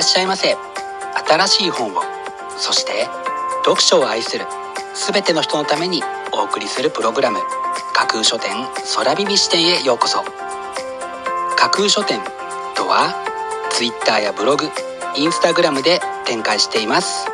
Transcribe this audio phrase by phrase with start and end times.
[0.00, 0.56] らっしゃいませ。
[1.28, 2.00] 新しい本を
[2.56, 3.06] そして
[3.66, 4.46] 読書を愛する
[4.94, 7.38] 全ての人のためにお送りするプログラム
[7.92, 8.50] 架空書店
[8.96, 10.24] 空耳視点へようこそ。
[11.54, 12.18] 架空書店
[12.74, 13.12] とは
[13.72, 14.70] Twitter やブログ
[15.16, 17.26] インスタグラムで展開しています。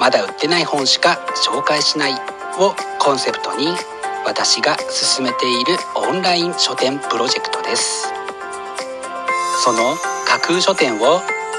[0.00, 2.14] まだ売ってない本しか紹介しない
[2.58, 3.68] をコンセプトに
[4.26, 8.12] 私が進めているオンライン書店プロジェクトです。
[9.62, 9.94] その
[10.26, 11.20] 架空書店を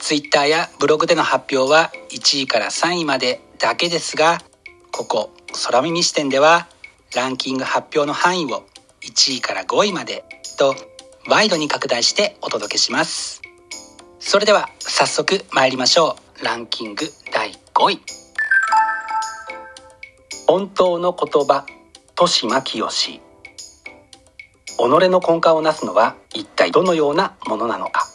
[0.00, 4.38] Twitter やブログでの発表は1位から3位までだけですが
[4.92, 5.30] ここ
[5.64, 6.68] 空耳視点では
[7.14, 8.64] ランキング発表の範囲を
[9.02, 10.24] 1位から5位まで
[10.58, 10.74] と
[11.28, 13.40] ワイドに拡大してお届けします。
[14.18, 16.44] それでは早速参りましょう。
[16.44, 18.00] ランキング第5位。
[20.46, 21.64] 本当の言葉
[22.10, 22.86] 豊島清。
[22.88, 23.20] 己
[24.78, 28.06] の根幹をなすのは一体どのようなものなのか。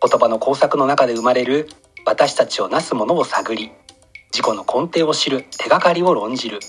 [0.00, 1.68] 言葉の工作の中で生まれる
[2.04, 3.72] 私たちをなすものを探り
[4.32, 6.60] 自己の根底を知る手がかりを論じる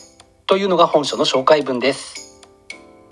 [0.47, 2.41] というのが本書の紹介文です。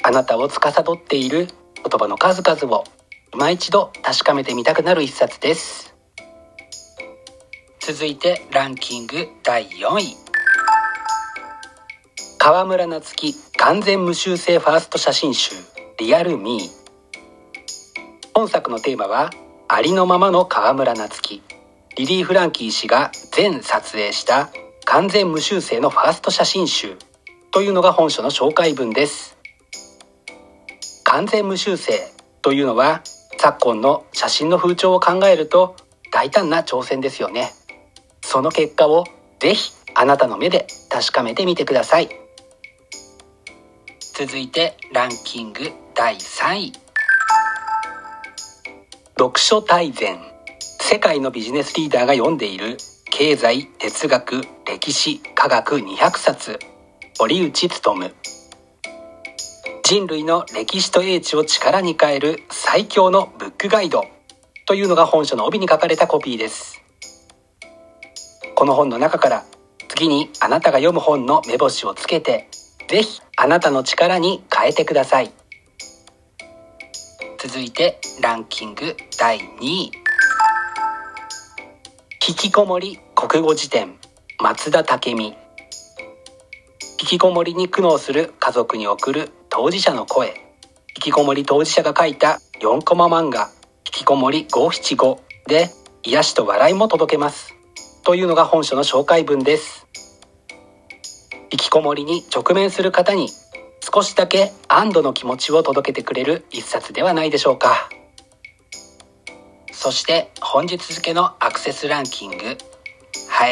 [0.03, 2.83] あなたを司っている言葉の数々を
[3.33, 5.93] 今一度確かめてみたくなる一冊です。
[7.79, 10.17] 続いてランキング第4位。
[12.39, 15.55] 河村夏樹完全無修正ファースト写真集
[15.99, 16.69] リアルミー。
[18.33, 19.29] 本作のテーマは
[19.69, 21.43] ありのままの河村夏樹
[21.97, 24.49] リリー・フランキー氏が全撮影した
[24.85, 26.95] 完全無修正のファースト写真集。
[27.51, 29.37] というのが本書の紹介文です。
[31.03, 31.99] 完全無修正
[32.41, 33.01] というのは
[33.37, 35.75] 昨今の写真の風潮を考えると
[36.13, 37.51] 大胆な挑戦ですよね。
[38.21, 39.03] その結果を
[39.39, 42.09] ぜひあなたの目で確かめてみてください。
[44.15, 46.86] 続いてランキング第3位。
[49.19, 50.19] 読書大全。
[50.59, 52.77] 世界のビジネスリーダーが読んでいる。
[53.05, 56.59] 経済哲学歴史科学200冊。
[57.17, 58.13] 堀内勉。
[59.83, 64.05] 人類の歴史と英知を力に変える最強のブックガイド。
[64.67, 66.79] というのが本書の帯に書かれたコピーです。
[68.53, 69.45] この本の中から
[69.87, 72.49] 次にあなたが読む本の目星をつけて
[72.87, 75.31] ぜひあなたの力に変えてください。
[77.47, 79.91] 続いてランキング第2位。
[82.27, 83.97] 引きこもり国語辞典
[84.41, 85.27] 松田武美。
[85.27, 85.33] 引
[86.97, 90.27] きこもりに苦悩する家族に送る当事者の声。
[90.97, 93.49] 引きこもり当事者が書いた4コマ漫画。
[93.85, 95.21] 引きこもり五七五。
[95.47, 95.69] で
[96.03, 97.55] 癒しと笑いも届けます。
[98.03, 99.87] というのが本書の紹介文です。
[101.49, 103.29] 引きこもりに直面する方に
[103.93, 107.89] 少しだけ安堵の気持ちを届けてくれる一冊ではないでしょうか。
[109.71, 112.57] そして本日付のアクセスランキング栄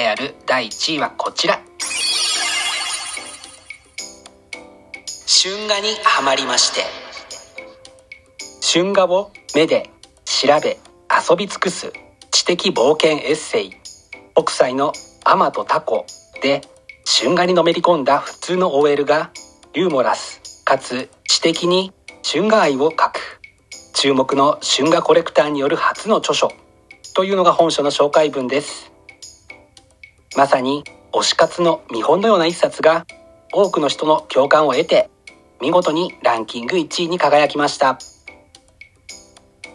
[0.01, 1.61] えある第1位はこちら。
[5.41, 6.81] 春画にはまりまして
[8.73, 9.89] 春画を目で
[10.25, 10.79] 調べ
[11.29, 11.93] 遊び尽くす
[12.31, 13.71] 知的冒険エッセイ
[14.35, 14.91] 北斎の
[15.23, 16.05] 「アマとタコ」
[16.41, 16.61] で
[17.05, 19.29] 春画にのめり込んだ普通の OL が
[19.77, 21.91] ユーモラスかつ知的に
[22.23, 23.41] 春画愛を描く。
[23.93, 26.49] 注目の春画コレクターによる初の著書。
[27.13, 28.93] というのが本書の紹介文です。
[30.37, 33.05] まさに推し活の見本のような一冊が
[33.51, 35.09] 多くの人の共感を得て
[35.61, 37.99] 見事にランキング1位に輝きました。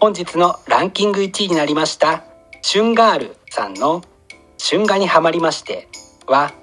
[0.00, 2.25] 本日のランキング1位になりました
[2.62, 4.00] シュンガールさんの
[4.58, 5.88] 「春画にはまりまして」
[6.26, 6.55] は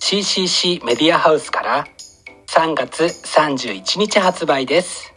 [0.00, 1.88] CCC メディアハウスから
[2.58, 5.14] 3月31日発売です。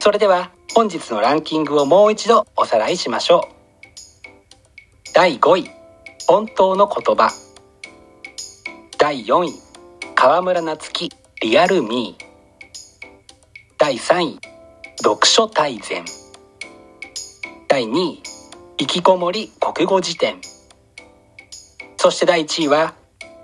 [0.00, 5.12] それでは本日のランキングをもう一度おさらいしましょう。
[5.14, 5.70] 第5位
[6.26, 7.30] 本当の言葉。
[8.98, 9.52] 第4位
[10.16, 12.24] 河村夏樹リアルミー。
[13.78, 14.40] 第3位
[15.00, 16.04] 読書大全。
[17.68, 18.22] 第2位
[18.78, 20.40] 引きこもり国語辞典。
[21.98, 22.94] そして第1位は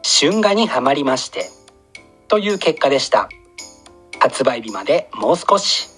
[0.02, 1.63] 春画にはまりまして。
[2.34, 3.28] という結果でした。
[4.18, 5.88] 発売日までもう少し。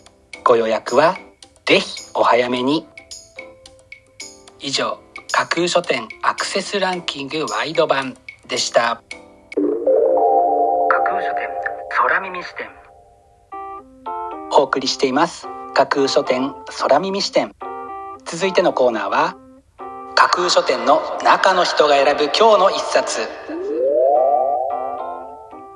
[0.44, 1.16] ご予約は
[1.64, 2.86] ぜひお早めに。
[4.60, 4.98] 以上
[5.32, 8.18] 架空書店アクセスランキングワイド版
[8.48, 9.02] でした。
[10.90, 11.48] 架空書店
[11.88, 12.68] 空耳視点。
[14.58, 15.48] お送りしています。
[15.72, 17.54] 架空書店空耳視点。
[18.26, 19.38] 続いてのコーナーは
[20.14, 23.20] 架空書店の中の人が選ぶ今日の一冊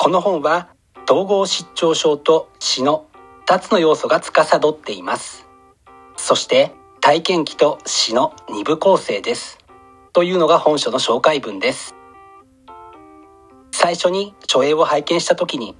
[0.00, 0.68] この本は
[1.10, 3.06] 統合失調症と死の
[3.46, 5.48] 2つの要素が司っています。
[6.16, 9.58] そして体験記と詩の2部構成です。
[10.12, 11.96] というのが本書の紹介文です。
[13.72, 15.74] 最初に書影を拝見した時に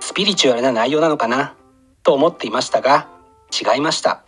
[0.00, 1.54] スピリチュアルな内容なのかな
[2.02, 3.08] と思っていましたが
[3.52, 4.24] 違いました。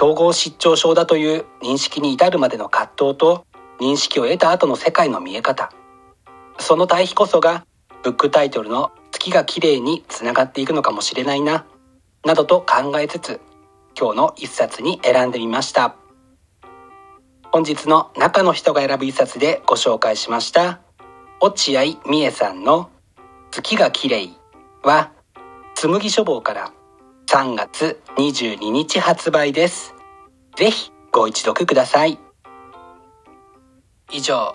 [0.00, 3.44] 統合失調症だという認識に至るまでの葛藤と
[3.78, 5.70] 認識を得た後の世界の見え方。
[6.58, 7.65] その対比こそが
[8.06, 11.66] ブックタイトルの月が綺麗につながっていくのかもしれないな
[12.24, 13.40] などと考えつつ
[13.98, 15.96] 今日の一冊に選んでみました
[17.50, 20.78] 本日の中の人が選ぶ一冊でご紹介しました
[21.40, 22.90] 落合美恵さんの
[23.50, 24.30] 月が綺麗
[24.84, 25.10] は
[25.74, 26.72] 紬書房から
[27.26, 29.96] 3月22日発売です。
[30.56, 32.20] ぜひご一読ください。
[34.12, 34.54] 以上、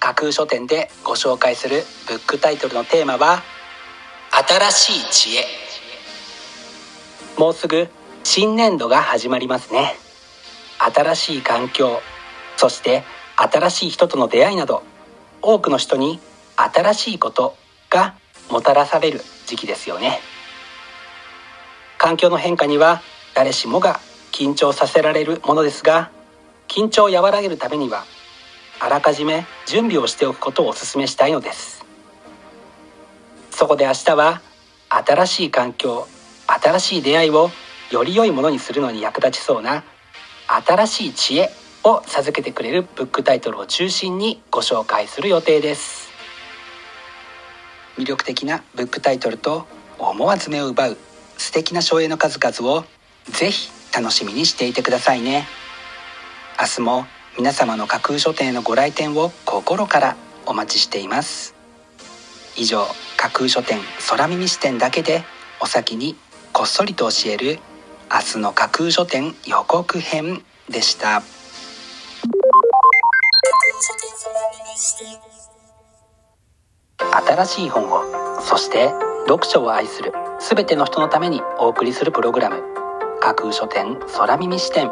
[0.00, 3.42] 架空書店でご紹介するブックタイトルのテーマは
[4.48, 5.44] 新しい知恵。
[7.38, 7.86] もうすぐ
[8.24, 9.94] 新年度が始まりますね。
[10.78, 12.00] 新しい環境
[12.56, 13.04] そして
[13.36, 14.82] 新しい人との出会いなど
[15.42, 16.18] 多くの人に
[16.56, 17.54] 新しいこと
[17.90, 18.14] が
[18.50, 20.20] もたらされる時期ですよね。
[21.98, 23.02] 環境の変化には
[23.34, 24.00] 誰しもが
[24.32, 26.10] 緊張させられるものですが
[26.68, 28.06] 緊張を和らげるためには
[28.80, 31.84] あらかじめ準備をしておくことをお勧めしたいのです。
[33.50, 34.40] そこで明日は
[34.88, 36.08] 新しい環境
[36.46, 37.50] 新しい出会いを
[37.90, 39.84] より良いものにするのに役立ちそうな
[40.66, 41.50] 新しい知恵
[41.84, 46.10] を授けてくれるブックタイトルを中心にご紹介する予定です。
[47.98, 49.66] 魅力的なブックタイトルと
[49.98, 50.96] 思わず目を奪う
[51.36, 52.84] 素敵な書影の数々を
[53.28, 55.46] ぜひ楽しみにしていてくださいね。
[56.58, 57.06] 明日も
[57.40, 61.54] 皆様の架空書店のご来店を心からお待ちしています。
[62.54, 62.84] 以上
[63.16, 63.78] 架空書店
[64.10, 65.24] 空耳視点だけで
[65.58, 66.16] お先に
[66.52, 67.58] こっそりと教える
[68.12, 71.22] 明日の架空書店予告編でした。
[77.26, 78.90] 新しい本をそして
[79.26, 80.12] 読書を愛する
[80.46, 82.62] 全ての人のためにお送りするプログラム
[83.22, 84.90] 架空書店空耳視点。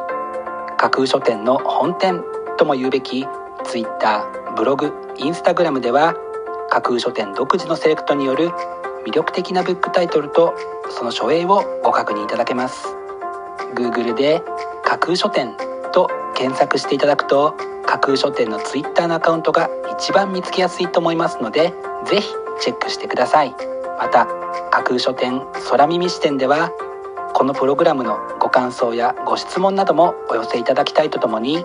[0.78, 2.22] 架空書店の本店。
[2.58, 3.26] とも言うべき
[3.64, 6.14] Twitter ブログインスタグラムでは
[6.68, 8.50] 架空書店独自のセレクトによる
[9.06, 10.54] 魅力的なブックタイトルと
[10.90, 12.88] その書影をご確認いただけます。
[13.74, 14.42] Google で
[14.84, 15.56] 架空書店
[15.92, 17.54] と検索していただくと
[17.86, 21.72] 架空書店の Twitter のアカウントが一番見つけやすいと思いますので
[22.06, 22.28] ぜひ
[22.60, 23.54] チェックしてください。
[23.98, 24.26] また
[24.70, 26.70] 架空書店空耳視点では
[27.34, 31.64] このプログラムのご感想やご質問などもお寄せいただきたいとともに